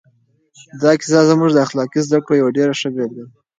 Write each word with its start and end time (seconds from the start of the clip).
دا 0.81 0.91
کیسه 0.99 1.21
زموږ 1.29 1.49
د 1.53 1.57
اخلاقي 1.65 1.99
زده 2.07 2.17
کړو 2.23 2.39
یوه 2.41 2.51
ډېره 2.57 2.73
ښه 2.79 2.89
بېلګه 2.95 3.23
ده. 3.25 3.25